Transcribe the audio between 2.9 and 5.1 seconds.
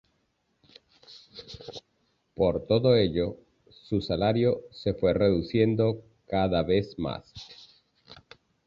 ello, su salario se